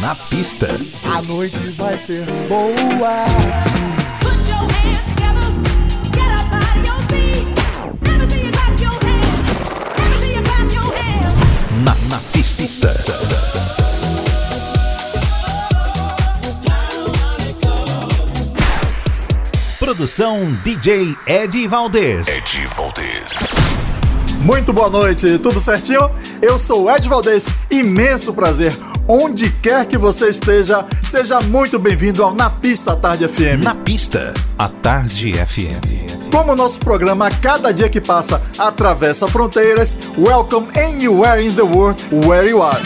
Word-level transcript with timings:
Na 0.00 0.14
pista. 0.14 0.66
A 1.14 1.20
noite 1.20 1.58
vai 1.76 1.98
ser 1.98 2.24
boa. 2.48 3.26
Na, 11.84 11.94
na 12.08 12.18
pista. 12.32 12.94
Produção 19.78 20.50
DJ 20.64 21.14
Ed 21.26 21.68
Valdez. 21.68 22.26
Ed 22.26 22.66
Valdez. 22.74 23.60
Muito 24.40 24.72
boa 24.72 24.88
noite, 24.88 25.38
tudo 25.38 25.60
certinho? 25.60 26.10
Eu 26.40 26.58
sou 26.58 26.84
o 26.84 26.90
Ed 26.90 27.06
Valdez, 27.06 27.44
imenso 27.70 28.32
prazer. 28.32 28.72
Onde 29.12 29.50
quer 29.50 29.86
que 29.86 29.98
você 29.98 30.30
esteja, 30.30 30.86
seja 31.10 31.40
muito 31.40 31.80
bem-vindo 31.80 32.22
ao 32.22 32.32
Na 32.32 32.48
Pista 32.48 32.94
Tarde 32.94 33.26
FM. 33.26 33.64
Na 33.64 33.74
pista, 33.74 34.32
a 34.56 34.68
Tarde 34.68 35.32
FM. 35.32 36.30
Como 36.30 36.52
o 36.52 36.54
nosso 36.54 36.78
programa 36.78 37.26
a 37.26 37.30
cada 37.32 37.72
dia 37.72 37.88
que 37.88 38.00
passa 38.00 38.40
atravessa 38.56 39.26
fronteiras, 39.26 39.98
welcome 40.16 40.68
anywhere 40.78 41.44
in 41.44 41.52
the 41.56 41.62
world 41.62 42.00
where 42.24 42.48
you 42.48 42.62
are. 42.62 42.80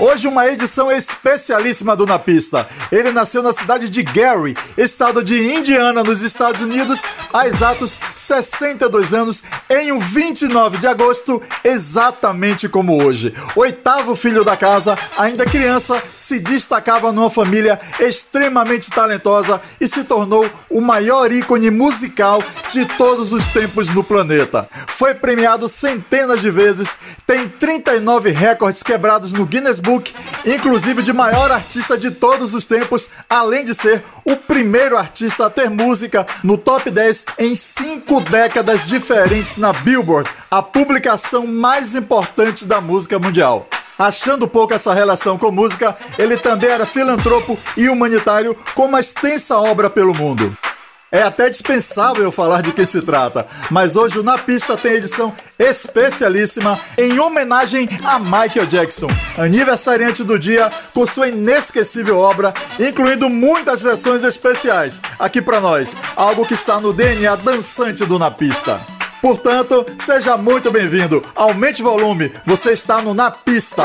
Hoje 0.00 0.26
uma 0.26 0.48
edição 0.48 0.90
especialíssima 0.90 1.94
do 1.94 2.06
Na 2.06 2.18
Pista. 2.18 2.66
Ele 2.90 3.12
nasceu 3.12 3.42
na 3.42 3.52
cidade 3.52 3.90
de 3.90 4.02
Gary, 4.02 4.56
estado 4.74 5.22
de 5.22 5.38
Indiana, 5.38 6.02
nos 6.02 6.22
Estados 6.22 6.62
Unidos, 6.62 7.02
há 7.30 7.46
exatos 7.46 7.98
62 8.16 9.12
anos, 9.12 9.42
em 9.68 9.92
um 9.92 9.98
29 9.98 10.78
de 10.78 10.86
agosto, 10.86 11.42
exatamente 11.62 12.66
como 12.66 13.04
hoje. 13.04 13.34
Oitavo 13.54 14.16
filho 14.16 14.42
da 14.42 14.56
casa, 14.56 14.96
ainda 15.18 15.44
criança, 15.44 16.02
se 16.18 16.38
destacava 16.38 17.10
numa 17.10 17.28
família 17.28 17.80
extremamente 17.98 18.88
talentosa 18.88 19.60
e 19.80 19.88
se 19.88 20.04
tornou 20.04 20.48
o 20.70 20.80
maior 20.80 21.32
ícone 21.32 21.70
musical 21.70 22.40
de 22.70 22.86
todos 22.86 23.32
os 23.32 23.48
tempos 23.48 23.88
no 23.92 24.04
planeta. 24.04 24.68
Foi 24.86 25.12
premiado 25.12 25.68
centenas 25.68 26.40
de 26.40 26.48
vezes, 26.48 26.88
tem 27.26 27.48
39 27.48 28.30
recordes 28.30 28.80
quebrados 28.80 29.32
no 29.32 29.44
Guinness 29.44 29.80
Book, 29.80 29.89
inclusive 30.46 31.02
de 31.02 31.12
maior 31.12 31.50
artista 31.50 31.96
de 31.96 32.10
todos 32.10 32.54
os 32.54 32.64
tempos, 32.64 33.08
além 33.28 33.64
de 33.64 33.74
ser 33.74 34.04
o 34.24 34.36
primeiro 34.36 34.96
artista 34.96 35.46
a 35.46 35.50
ter 35.50 35.70
música 35.70 36.26
no 36.44 36.56
top 36.56 36.90
10 36.90 37.24
em 37.38 37.56
cinco 37.56 38.20
décadas 38.20 38.86
diferentes 38.86 39.56
na 39.56 39.72
Billboard, 39.72 40.30
a 40.50 40.62
publicação 40.62 41.46
mais 41.46 41.94
importante 41.94 42.64
da 42.64 42.80
música 42.80 43.18
mundial. 43.18 43.66
Achando 43.98 44.48
pouco 44.48 44.72
essa 44.72 44.94
relação 44.94 45.36
com 45.36 45.50
música, 45.50 45.96
ele 46.18 46.36
também 46.36 46.70
era 46.70 46.86
filantropo 46.86 47.58
e 47.76 47.88
humanitário 47.88 48.56
com 48.74 48.86
uma 48.86 49.00
extensa 49.00 49.58
obra 49.58 49.90
pelo 49.90 50.14
mundo. 50.14 50.56
É 51.12 51.22
até 51.22 51.50
dispensável 51.50 52.30
falar 52.30 52.62
de 52.62 52.72
quem 52.72 52.86
se 52.86 53.02
trata, 53.02 53.46
mas 53.68 53.96
hoje 53.96 54.20
o 54.20 54.22
Na 54.22 54.38
Pista 54.38 54.76
tem 54.76 54.92
edição 54.92 55.34
especialíssima 55.58 56.78
em 56.96 57.18
homenagem 57.18 57.88
a 58.04 58.20
Michael 58.20 58.66
Jackson, 58.66 59.08
aniversariante 59.36 60.22
do 60.22 60.38
dia 60.38 60.70
com 60.94 61.04
sua 61.04 61.28
inesquecível 61.28 62.18
obra, 62.18 62.54
incluindo 62.78 63.28
muitas 63.28 63.82
versões 63.82 64.22
especiais 64.22 65.00
aqui 65.18 65.42
para 65.42 65.60
nós, 65.60 65.96
algo 66.14 66.46
que 66.46 66.54
está 66.54 66.80
no 66.80 66.92
DNA 66.92 67.34
dançante 67.36 68.04
do 68.04 68.16
Na 68.16 68.30
Pista. 68.30 68.80
Portanto, 69.20 69.84
seja 70.02 70.36
muito 70.36 70.70
bem-vindo. 70.70 71.22
Aumente 71.34 71.82
o 71.82 71.84
volume. 71.84 72.32
Você 72.46 72.72
está 72.72 73.02
no 73.02 73.12
Na 73.12 73.30
Pista. 73.30 73.84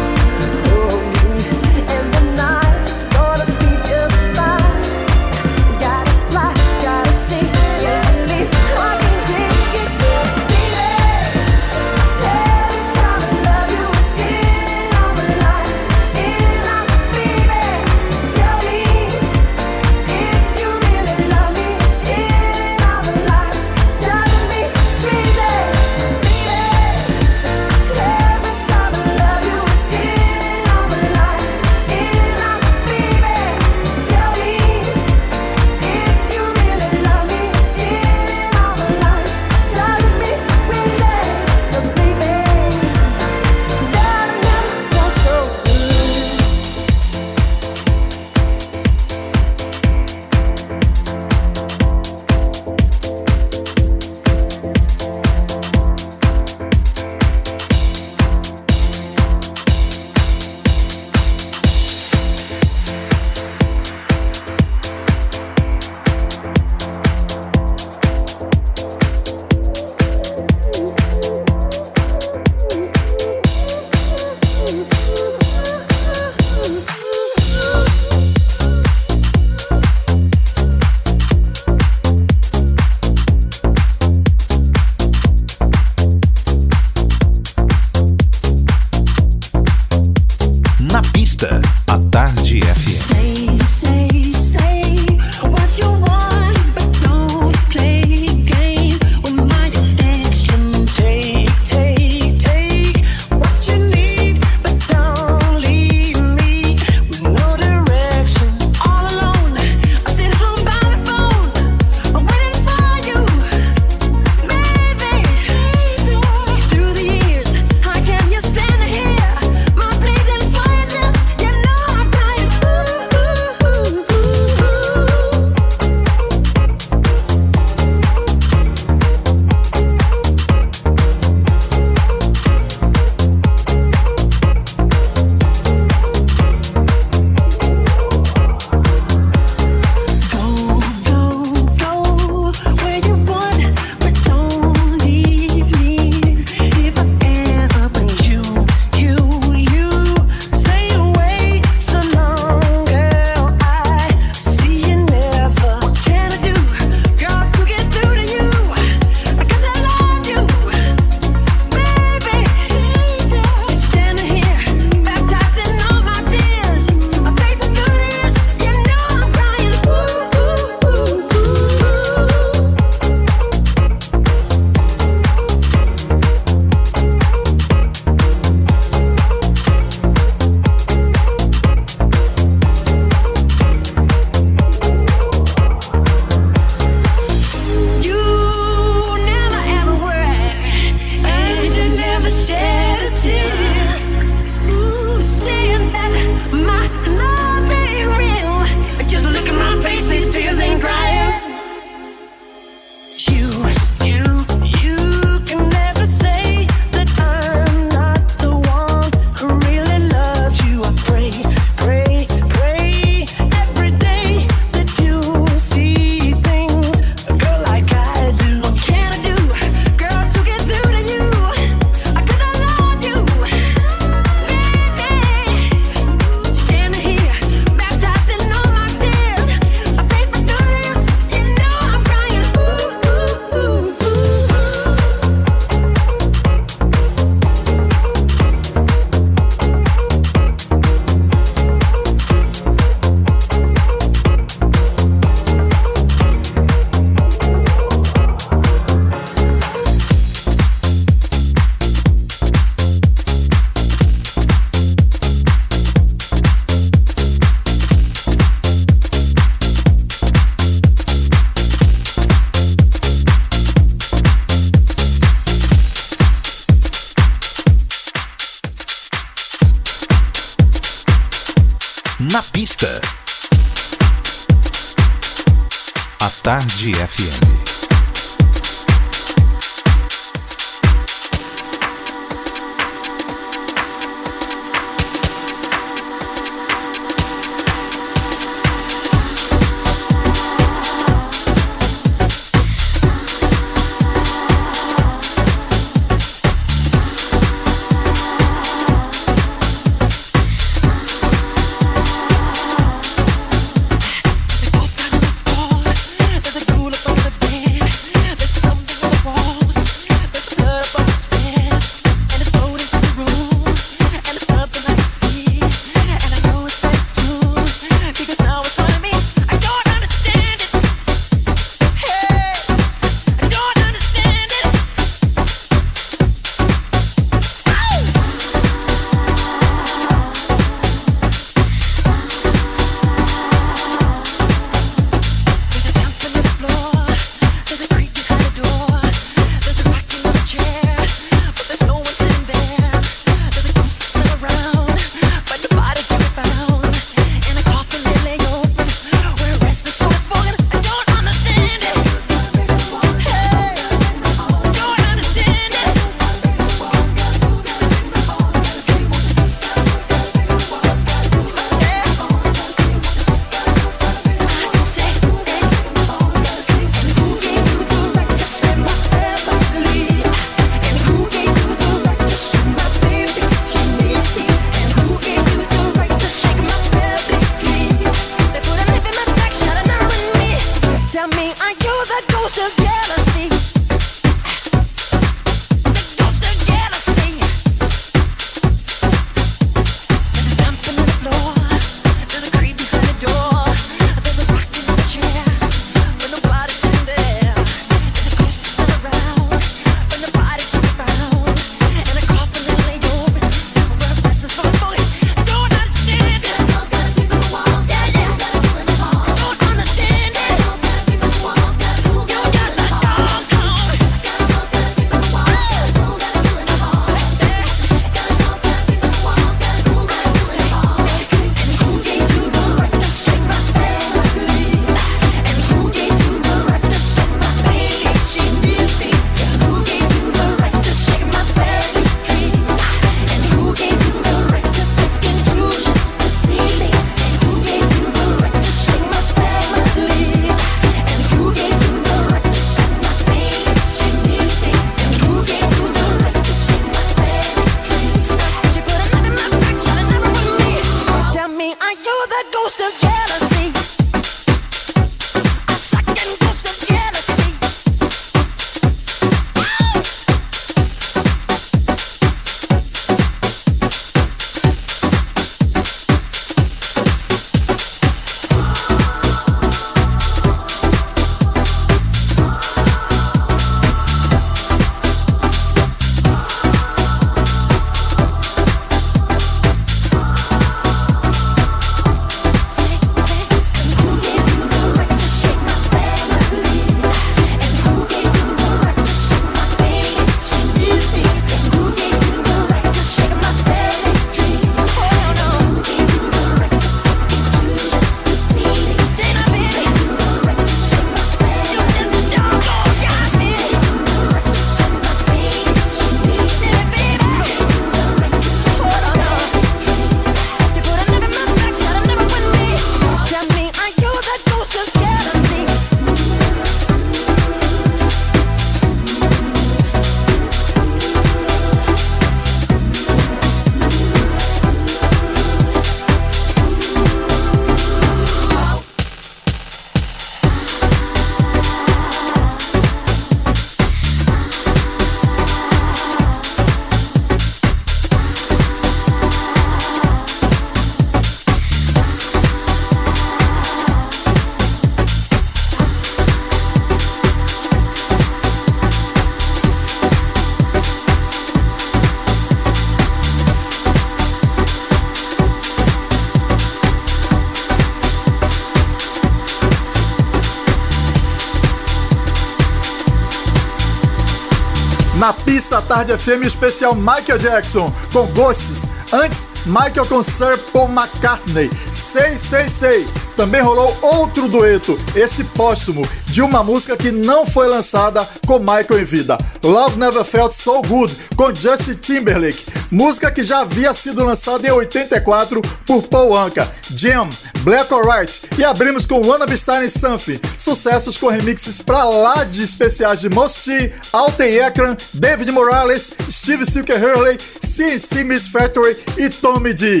Tarde 565.94 566.18
FM 566.18 566.44
especial 566.44 566.92
Michael 566.92 567.38
Jackson 567.38 567.94
com 568.12 568.26
Ghosts. 568.32 568.82
Antes, 569.12 569.38
Michael 569.64 570.04
com 570.08 570.24
Sir 570.24 570.58
Paul 570.72 570.88
McCartney. 570.88 571.70
Sei, 571.92 572.36
sei, 572.36 572.68
sei. 572.68 573.06
Também 573.36 573.60
rolou 573.60 573.96
outro 574.02 574.48
dueto, 574.48 574.98
esse 575.14 575.44
póstumo, 575.44 576.04
de 576.26 576.42
uma 576.42 576.64
música 576.64 576.96
que 576.96 577.12
não 577.12 577.46
foi 577.46 577.68
lançada 577.68 578.28
com 578.44 578.58
Michael 578.58 579.02
em 579.02 579.04
vida. 579.04 579.38
Love 579.62 579.96
Never 579.96 580.24
Felt 580.24 580.52
So 580.52 580.82
Good, 580.82 581.16
com 581.36 581.54
Justin 581.54 581.94
Timberlake. 581.94 582.66
Música 582.90 583.30
que 583.30 583.44
já 583.44 583.60
havia 583.60 583.94
sido 583.94 584.24
lançada 584.24 584.66
em 584.66 584.72
84 584.72 585.62
por 585.86 586.02
Paul 586.08 586.36
Anka. 586.36 586.68
Jam, 586.90 587.28
Black 587.60 587.92
or 587.94 588.06
White. 588.08 588.42
E 588.58 588.64
abrimos 588.64 589.06
com 589.06 589.24
Wanna 589.24 589.46
Be 589.46 589.54
Starting 589.54 589.88
Something. 589.90 590.40
Sucessos 590.64 591.18
com 591.18 591.28
remixes 591.28 591.82
pra 591.82 592.04
lá 592.04 592.42
de 592.42 592.62
especiais 592.62 593.20
de 593.20 593.28
Mosti, 593.28 593.92
Alten 594.10 594.48
Ekran, 594.48 594.96
David 595.12 595.52
Morales, 595.52 596.10
Steve 596.30 596.64
Silker 596.64 596.96
Hurley, 596.96 597.36
CNC 597.36 598.24
Miss 598.24 598.48
Factory 598.48 598.96
e 599.18 599.28
Tommy 599.28 599.74
D. 599.74 600.00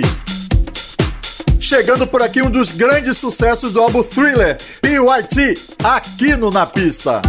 Chegando 1.60 2.06
por 2.06 2.22
aqui 2.22 2.40
um 2.40 2.50
dos 2.50 2.72
grandes 2.72 3.18
sucessos 3.18 3.74
do 3.74 3.82
álbum 3.82 4.02
Thriller, 4.02 4.56
PYT, 4.80 5.76
aqui 5.84 6.34
no 6.34 6.50
Na 6.50 6.64
Pista. 6.64 7.20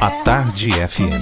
A 0.00 0.10
Tarde 0.24 0.70
FM. 0.70 1.18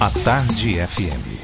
A 0.00 0.10
Tarde 0.24 0.80
FM. 0.80 1.37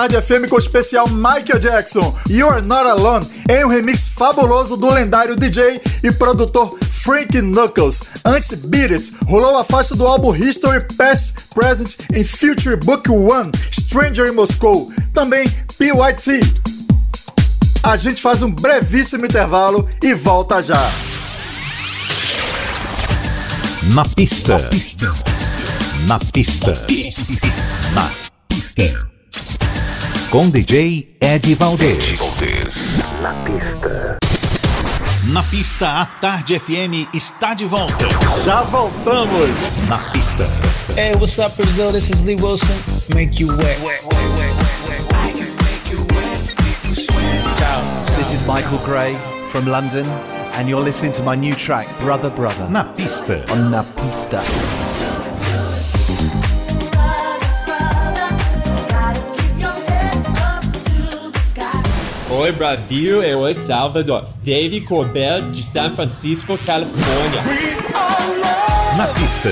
Tarde 0.00 0.22
FM 0.22 0.48
com 0.48 0.56
o 0.56 0.58
especial 0.58 1.06
Michael 1.10 1.58
Jackson, 1.58 2.18
You're 2.26 2.66
Not 2.66 2.88
Alone, 2.88 3.26
em 3.50 3.66
um 3.66 3.68
remix 3.68 4.08
fabuloso 4.08 4.74
do 4.74 4.88
lendário 4.88 5.36
DJ 5.36 5.78
e 6.02 6.10
produtor 6.10 6.78
Frank 7.04 7.38
Knuckles. 7.42 8.00
Antes, 8.24 8.54
Beat 8.64 8.92
It, 8.92 9.12
rolou 9.26 9.58
a 9.58 9.62
faixa 9.62 9.94
do 9.94 10.06
álbum 10.06 10.34
History 10.34 10.82
Past, 10.96 11.34
Present 11.54 11.96
and 12.16 12.24
Future 12.24 12.76
Book 12.76 13.10
One, 13.10 13.52
Stranger 13.70 14.26
in 14.26 14.32
Moscow. 14.32 14.90
Também 15.12 15.46
PYT. 15.76 16.40
A 17.82 17.98
gente 17.98 18.22
faz 18.22 18.40
um 18.40 18.50
brevíssimo 18.50 19.26
intervalo 19.26 19.86
e 20.02 20.14
volta 20.14 20.62
já. 20.62 20.90
Na 23.92 24.06
pista. 24.06 24.56
Na 26.08 26.18
pista. 26.18 26.72
Na 27.92 28.10
pista. 28.48 29.09
Com 30.30 30.48
DJ 30.50 31.16
Ed 31.20 31.54
Valdez. 31.56 32.36
Na 33.20 33.32
pista. 33.44 34.18
Na 35.32 35.42
pista, 35.42 35.88
a 36.00 36.06
Tarde 36.06 36.58
FM 36.58 37.08
está 37.12 37.54
de 37.54 37.64
volta. 37.66 38.06
Já 38.44 38.62
voltamos. 38.62 39.50
Na 39.88 39.98
pista. 40.12 40.48
Hey, 40.96 41.12
what's 41.16 41.38
up, 41.38 41.56
Brazil? 41.56 41.90
This 41.92 42.10
is 42.10 42.22
Lee 42.22 42.36
Wilson. 42.36 42.76
Make 43.14 43.40
you 43.42 43.48
wet. 43.56 43.78
Ciao, 47.58 47.82
this 48.16 48.32
is 48.32 48.46
Michael 48.46 48.78
Gray 48.84 49.16
from 49.50 49.66
London, 49.66 50.06
and 50.54 50.68
you're 50.68 50.82
listening 50.82 51.12
to 51.12 51.22
my 51.22 51.34
new 51.34 51.54
track, 51.54 51.86
Brother 52.00 52.30
Brother, 52.30 52.68
Na 52.70 52.84
pista. 52.94 53.44
on 53.52 53.70
La 53.70 53.82
Pista. 53.82 54.40
Oi 62.40 62.52
Brasil 62.52 63.22
e 63.22 63.34
oi 63.34 63.52
Salvador. 63.52 64.24
Dave 64.42 64.80
Corbell 64.80 65.50
de 65.50 65.62
San 65.62 65.92
Francisco, 65.92 66.56
Califórnia. 66.56 67.42
Na 68.96 69.06
pista. 69.08 69.50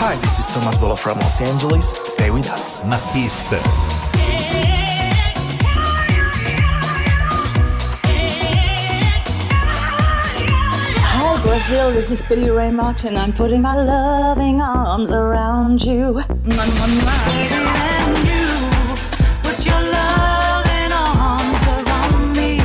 Hi, 0.00 0.16
this 0.22 0.38
is 0.38 0.46
Thomas 0.54 0.78
Bolo 0.78 0.96
from 0.96 1.18
Los 1.18 1.38
Angeles. 1.42 1.84
Stay 1.84 2.30
with 2.30 2.50
us. 2.50 2.80
Na 2.86 2.98
pista. 3.12 3.58
Hi 11.12 11.42
Brazil, 11.42 11.92
this 11.92 12.10
is 12.10 12.22
Billy 12.22 12.48
Ray 12.48 12.70
Martin. 12.70 13.18
I'm 13.18 13.34
putting 13.34 13.60
my 13.60 13.76
loving 13.76 14.62
arms 14.62 15.12
around 15.12 15.84
you. 15.84 16.23
Mwah, 16.44 16.66
mwah, 16.66 16.88
mwah. 17.00 17.24
And 18.04 18.18
you 18.28 18.44
put 19.42 19.64
your 19.64 19.80
loving 19.80 20.92
arms 20.92 21.64
around 21.72 22.36
me. 22.36 22.60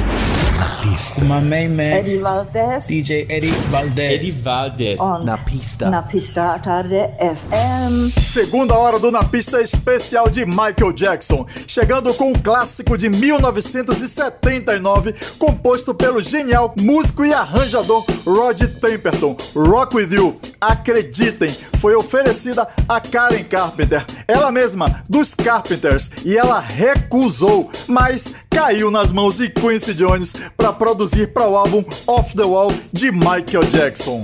My 1.27 1.39
main 1.39 1.75
man, 1.75 1.93
Eddie 1.93 2.17
Valdez 2.17 2.87
DJ 2.91 3.25
Eddie 3.29 3.55
Valdez. 3.71 4.11
Eddie 4.19 4.31
Valdez. 4.31 4.99
on 4.99 5.25
Na 5.25 5.37
Pista. 5.49 5.89
Na 5.89 6.03
Pista 6.03 6.59
Tarde 6.59 7.09
FM. 7.17 8.13
Segunda 8.21 8.75
hora 8.75 8.99
do 8.99 9.09
Na 9.09 9.23
Pista 9.23 9.59
especial 9.59 10.29
de 10.29 10.45
Michael 10.45 10.93
Jackson, 10.93 11.47
chegando 11.65 12.13
com 12.13 12.31
o 12.31 12.39
clássico 12.39 12.95
de 12.95 13.09
1979, 13.09 15.15
composto 15.39 15.95
pelo 15.95 16.21
genial 16.21 16.75
músico 16.79 17.25
e 17.25 17.33
arranjador 17.33 18.05
Rod 18.23 18.61
Temperton. 18.79 19.35
Rock 19.55 19.97
With 19.97 20.13
You, 20.13 20.39
acreditem, 20.61 21.49
foi 21.79 21.95
oferecida 21.95 22.67
a 22.87 23.01
Karen 23.01 23.43
Carpenter, 23.43 24.05
ela 24.27 24.51
mesma, 24.51 25.03
dos 25.09 25.33
Carpenters, 25.33 26.11
e 26.23 26.37
ela 26.37 26.59
recusou, 26.59 27.71
mas 27.87 28.35
caiu 28.51 28.91
nas 28.91 29.11
mãos 29.11 29.37
de 29.37 29.49
Quincy 29.49 29.95
Jones 29.95 30.33
para 30.55 30.71
produzir 30.71 31.33
para 31.33 31.47
o 31.47 31.57
álbum 31.57 31.83
Off 32.05 32.35
the 32.35 32.43
Wall 32.43 32.71
de 32.93 33.11
Michael 33.11 33.63
Jackson. 33.71 34.23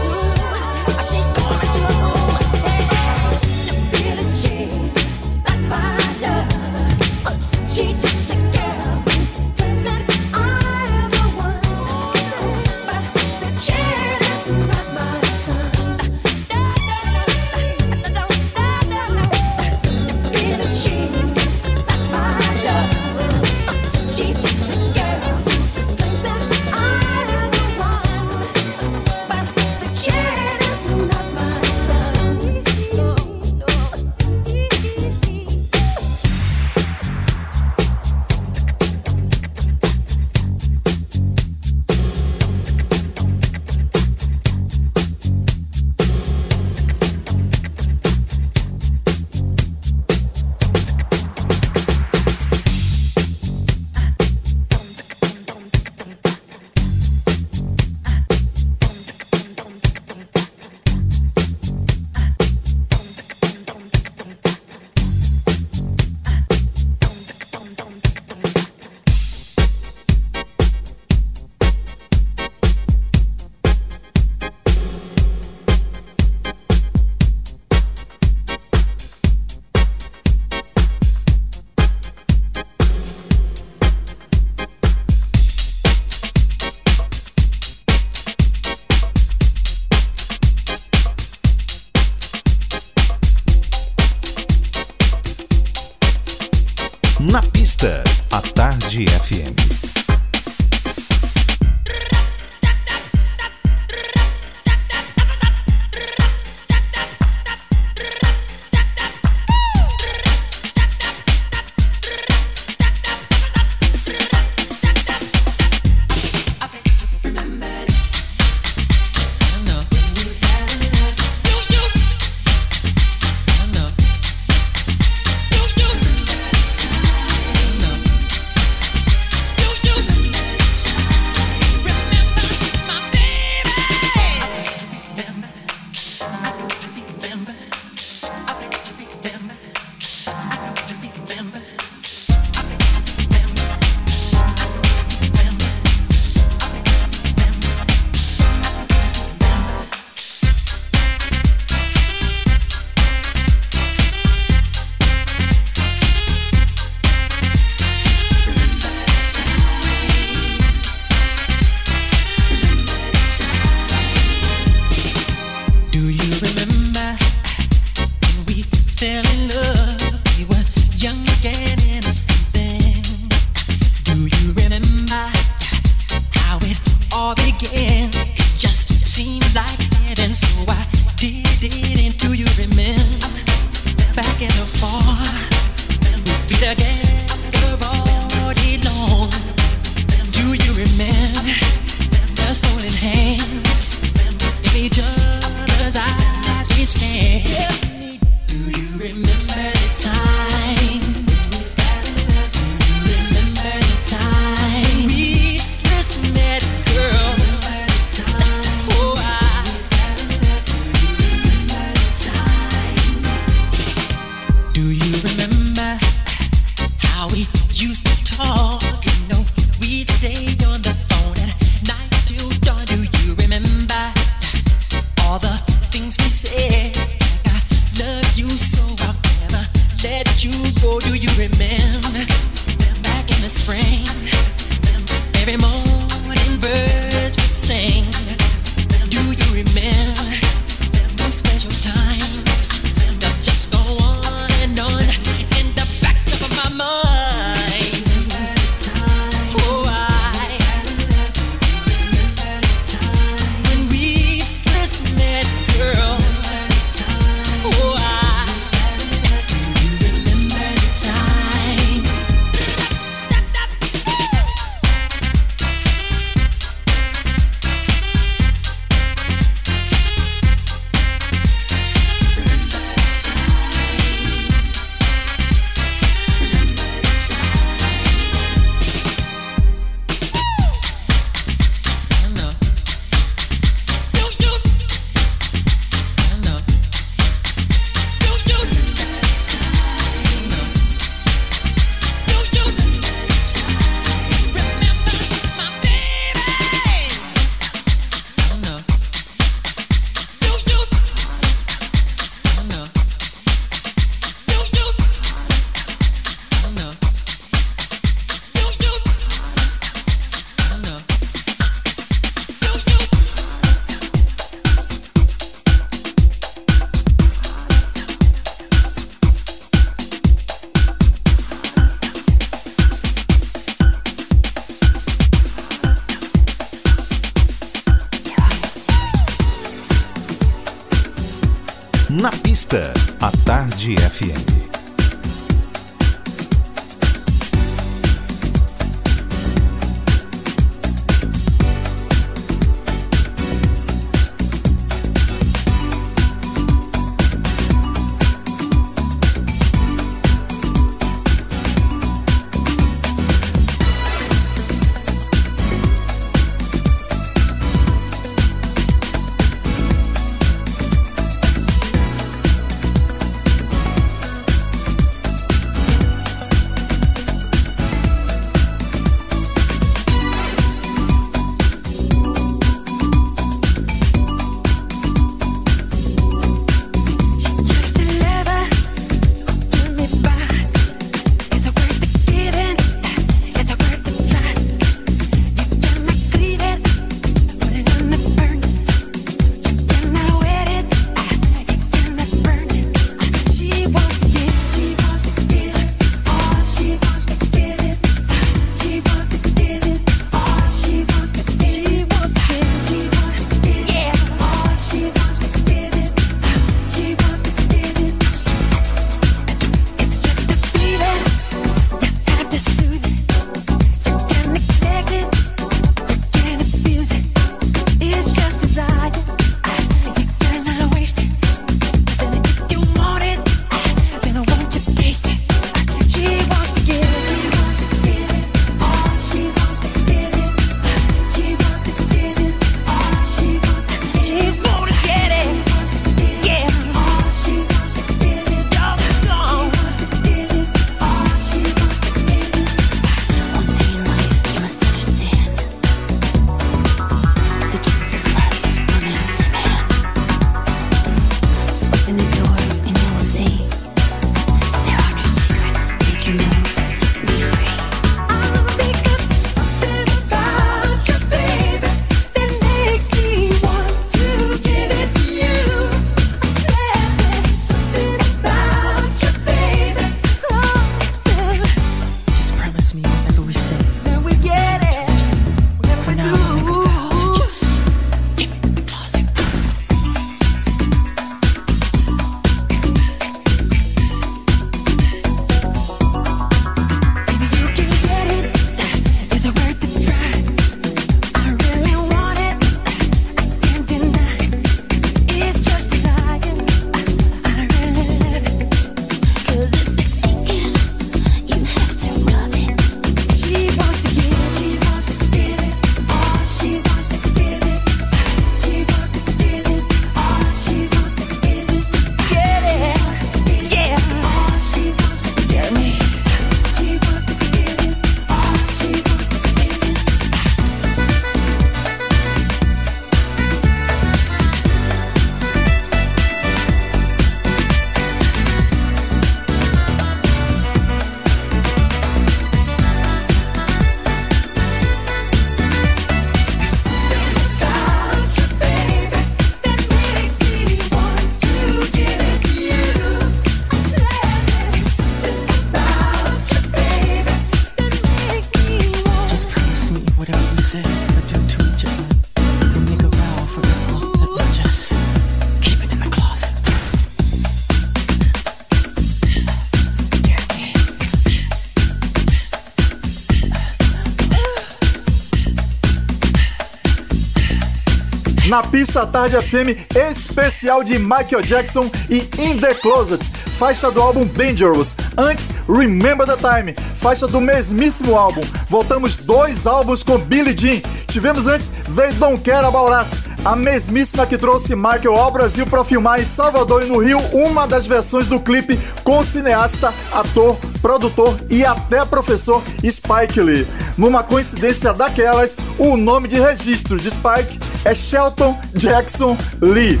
Na 568.52 568.62
pista 568.62 569.06
Tarde 569.06 569.40
FM 569.40 569.80
especial 569.96 570.84
de 570.84 570.98
Michael 570.98 571.40
Jackson 571.40 571.90
e 572.10 572.28
In 572.38 572.58
The 572.58 572.74
Closet, 572.74 573.24
faixa 573.58 573.90
do 573.90 573.98
álbum 573.98 574.26
Dangerous. 574.26 574.94
Antes, 575.16 575.48
Remember 575.66 576.26
the 576.26 576.36
Time, 576.36 576.74
faixa 577.00 577.26
do 577.26 577.40
mesmíssimo 577.40 578.14
álbum. 578.14 578.42
Voltamos 578.68 579.16
dois 579.16 579.66
álbuns 579.66 580.02
com 580.02 580.18
Billie 580.18 580.54
Jean. 580.54 580.82
Tivemos 581.06 581.46
antes 581.46 581.70
They 581.96 582.12
Don't 582.12 582.42
Care 582.42 582.66
About 582.66 582.90
Us, 582.92 583.22
a 583.42 583.56
mesmíssima 583.56 584.26
que 584.26 584.36
trouxe 584.36 584.76
Michael 584.76 585.16
ao 585.16 585.32
Brasil 585.32 585.66
para 585.66 585.82
filmar 585.82 586.20
em 586.20 586.26
Salvador 586.26 586.82
e 586.82 586.86
no 586.86 586.98
Rio 586.98 587.20
uma 587.32 587.66
das 587.66 587.86
versões 587.86 588.26
do 588.26 588.38
clipe 588.38 588.78
com 589.02 589.24
cineasta, 589.24 589.94
ator, 590.12 590.58
produtor 590.82 591.40
e 591.48 591.64
até 591.64 592.04
professor 592.04 592.62
Spike 592.84 593.40
Lee. 593.40 593.66
Numa 593.96 594.22
coincidência 594.22 594.92
daquelas, 594.92 595.56
o 595.78 595.96
nome 595.96 596.28
de 596.28 596.38
registro 596.38 596.98
de 596.98 597.10
Spike 597.10 597.61
é 597.84 597.94
Shelton 597.94 598.58
Jackson 598.74 599.36
Lee. 599.60 600.00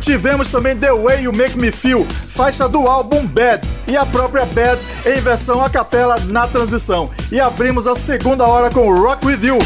Tivemos 0.00 0.50
também 0.50 0.76
The 0.76 0.92
Way 0.92 1.24
You 1.24 1.32
Make 1.32 1.58
Me 1.58 1.72
Feel, 1.72 2.06
faixa 2.28 2.68
do 2.68 2.86
álbum 2.86 3.26
Bad, 3.26 3.66
e 3.88 3.96
a 3.96 4.06
própria 4.06 4.44
Bad 4.46 4.80
em 5.04 5.20
versão 5.20 5.60
a 5.60 5.68
capela 5.68 6.18
na 6.20 6.46
transição. 6.46 7.10
E 7.32 7.40
abrimos 7.40 7.86
a 7.88 7.96
segunda 7.96 8.44
hora 8.44 8.70
com 8.70 8.94
Rock 8.94 9.26
With 9.26 9.44
You. 9.44 9.58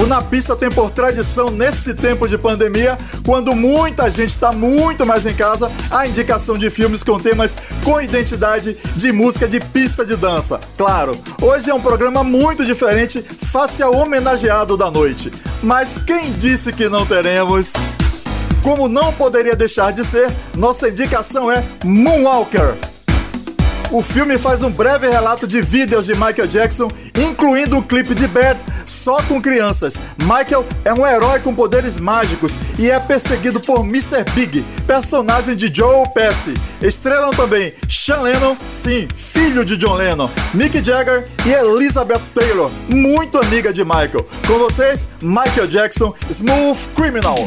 O 0.00 0.06
Na 0.06 0.22
Pista 0.22 0.54
tem 0.54 0.70
por 0.70 0.92
tradição, 0.92 1.50
nesse 1.50 1.92
tempo 1.92 2.28
de 2.28 2.38
pandemia, 2.38 2.96
quando 3.26 3.52
muita 3.52 4.08
gente 4.08 4.30
está 4.30 4.52
muito 4.52 5.04
mais 5.04 5.26
em 5.26 5.34
casa, 5.34 5.72
a 5.90 6.06
indicação 6.06 6.56
de 6.56 6.70
filmes 6.70 7.02
com 7.02 7.18
temas 7.18 7.56
com 7.82 8.00
identidade 8.00 8.76
de 8.94 9.10
música 9.10 9.48
de 9.48 9.58
pista 9.58 10.06
de 10.06 10.14
dança. 10.14 10.60
Claro, 10.76 11.18
hoje 11.42 11.68
é 11.68 11.74
um 11.74 11.80
programa 11.80 12.22
muito 12.22 12.64
diferente, 12.64 13.20
face 13.22 13.82
ao 13.82 13.92
homenageado 13.92 14.76
da 14.76 14.88
noite. 14.88 15.32
Mas 15.64 15.98
quem 16.06 16.32
disse 16.32 16.72
que 16.72 16.88
não 16.88 17.04
teremos? 17.04 17.72
Como 18.62 18.88
não 18.88 19.12
poderia 19.12 19.56
deixar 19.56 19.92
de 19.92 20.04
ser, 20.04 20.30
nossa 20.54 20.88
indicação 20.88 21.50
é 21.50 21.66
Moonwalker. 21.84 22.76
O 23.90 24.02
filme 24.02 24.36
faz 24.36 24.62
um 24.62 24.70
breve 24.70 25.08
relato 25.08 25.46
de 25.46 25.62
vídeos 25.62 26.04
de 26.04 26.12
Michael 26.12 26.46
Jackson, 26.46 26.90
incluindo 27.16 27.78
o 27.78 27.82
clipe 27.82 28.14
de 28.14 28.28
Bad, 28.28 28.60
só 28.90 29.22
com 29.22 29.40
crianças. 29.40 29.94
Michael 30.18 30.66
é 30.84 30.92
um 30.92 31.06
herói 31.06 31.40
com 31.40 31.54
poderes 31.54 31.98
mágicos 31.98 32.54
e 32.78 32.90
é 32.90 32.98
perseguido 32.98 33.60
por 33.60 33.80
Mr. 33.80 34.24
Big, 34.34 34.64
personagem 34.86 35.56
de 35.56 35.72
Joe 35.72 36.08
Pesci. 36.14 36.54
Estrelam 36.80 37.30
também 37.30 37.72
Sean 37.88 38.20
Lennon, 38.22 38.56
sim, 38.68 39.08
filho 39.16 39.64
de 39.64 39.76
John 39.76 39.94
Lennon, 39.94 40.30
Mick 40.54 40.82
Jagger 40.82 41.26
e 41.46 41.50
Elizabeth 41.50 42.22
Taylor, 42.34 42.70
muito 42.88 43.38
amiga 43.38 43.72
de 43.72 43.84
Michael. 43.84 44.28
Com 44.46 44.58
vocês, 44.58 45.08
Michael 45.22 45.66
Jackson, 45.68 46.14
Smooth 46.30 46.78
Criminal. 46.94 47.46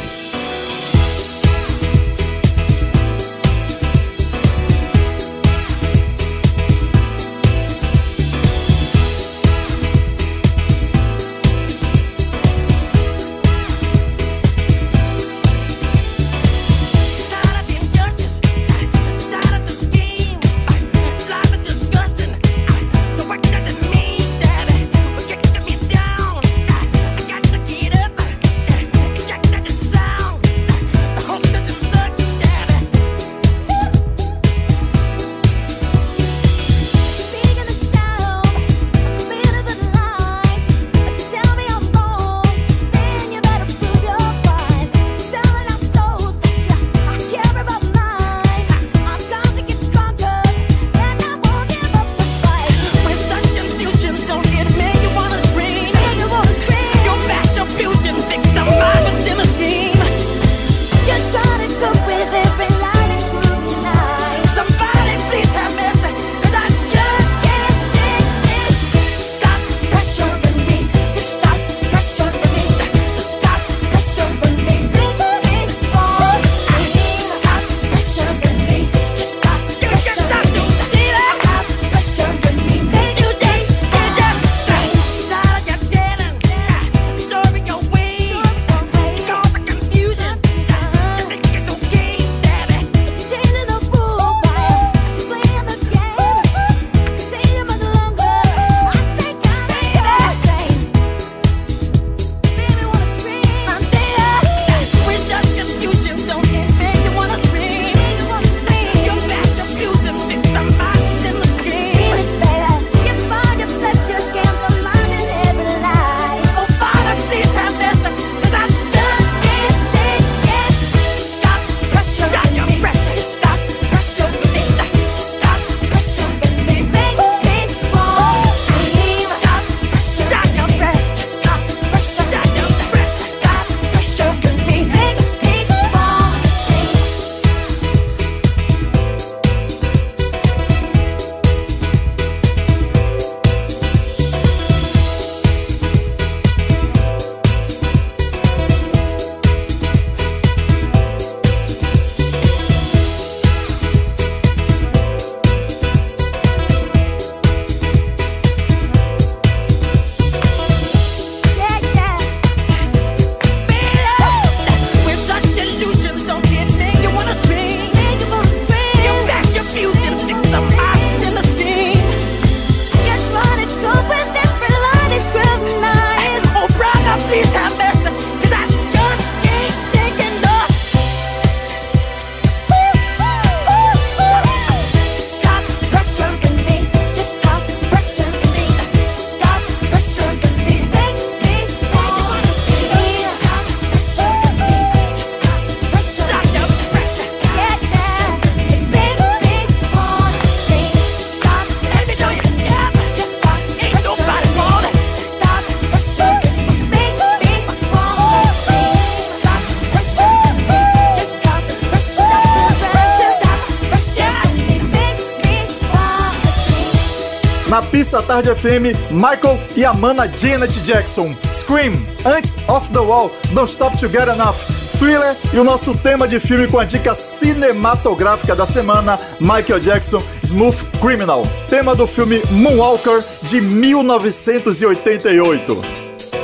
Pista 218.11 218.23
Tarde 218.23 218.53
FM, 218.53 218.91
Michael 219.09 219.57
e 219.73 219.85
a 219.85 219.93
mana 219.93 220.27
Janet 220.27 220.83
Jackson. 220.83 221.33
Scream, 221.53 222.05
Antes 222.25 222.57
of 222.67 222.91
the 222.91 222.99
Wall, 222.99 223.31
Don't 223.53 223.71
Stop 223.71 223.97
to 223.99 224.09
Get 224.09 224.27
Enough. 224.27 224.57
Thriller 224.99 225.33
e 225.53 225.57
o 225.57 225.63
nosso 225.63 225.97
tema 225.97 226.27
de 226.27 226.37
filme 226.37 226.67
com 226.67 226.77
a 226.77 226.83
dica 226.83 227.15
cinematográfica 227.15 228.53
da 228.53 228.65
semana, 228.65 229.17
Michael 229.39 229.79
Jackson, 229.79 230.21
Smooth 230.43 230.75
Criminal. 230.99 231.43
Tema 231.69 231.95
do 231.95 232.05
filme 232.05 232.41
Moonwalker 232.51 233.23
de 233.43 233.61
1988. 233.61 235.90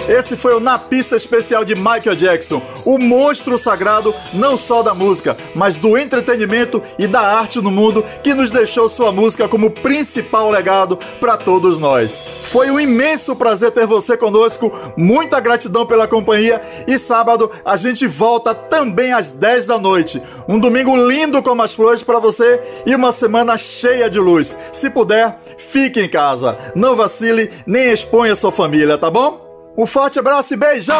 Esse 0.07 0.37
foi 0.37 0.55
o 0.55 0.59
Na 0.61 0.79
Pista 0.79 1.17
Especial 1.17 1.65
de 1.65 1.75
Michael 1.75 2.15
Jackson, 2.15 2.61
o 2.85 2.97
monstro 2.97 3.57
sagrado 3.57 4.15
não 4.33 4.57
só 4.57 4.81
da 4.81 4.93
música, 4.93 5.35
mas 5.53 5.77
do 5.77 5.97
entretenimento 5.97 6.81
e 6.97 7.07
da 7.07 7.19
arte 7.19 7.59
no 7.59 7.69
mundo 7.69 8.05
que 8.23 8.33
nos 8.33 8.49
deixou 8.49 8.87
sua 8.87 9.11
música 9.11 9.49
como 9.49 9.69
principal 9.69 10.49
legado 10.49 10.97
para 11.19 11.35
todos 11.35 11.77
nós. 11.77 12.23
Foi 12.45 12.71
um 12.71 12.79
imenso 12.79 13.35
prazer 13.35 13.71
ter 13.71 13.85
você 13.85 14.15
conosco, 14.15 14.71
muita 14.95 15.41
gratidão 15.41 15.85
pela 15.85 16.07
companhia 16.07 16.61
e 16.87 16.97
sábado 16.97 17.51
a 17.65 17.75
gente 17.75 18.07
volta 18.07 18.55
também 18.55 19.11
às 19.11 19.33
10 19.33 19.67
da 19.67 19.77
noite. 19.77 20.21
Um 20.47 20.57
domingo 20.57 20.95
lindo 20.95 21.43
como 21.43 21.61
as 21.61 21.73
flores 21.73 22.01
para 22.01 22.17
você 22.17 22.61
e 22.85 22.95
uma 22.95 23.11
semana 23.11 23.57
cheia 23.57 24.09
de 24.09 24.19
luz. 24.19 24.55
Se 24.71 24.89
puder, 24.89 25.37
fique 25.57 25.99
em 25.99 26.07
casa, 26.07 26.57
não 26.73 26.95
vacile 26.95 27.51
nem 27.65 27.91
exponha 27.91 28.37
sua 28.37 28.53
família, 28.53 28.97
tá 28.97 29.11
bom? 29.11 29.46
Um 29.77 29.85
forte 29.85 30.17
abraço 30.17 30.55
e 30.55 30.57
beijão! 30.57 30.99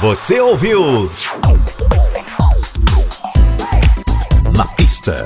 Você 0.00 0.40
ouviu? 0.40 1.08
Na 4.56 4.64
pista. 4.74 5.24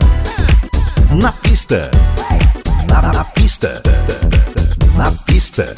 Na 1.10 1.32
pista. 1.32 1.90
Na, 2.86 3.00
na 3.00 3.24
pista. 3.24 3.82
Na 4.94 5.10
pista. 5.24 5.74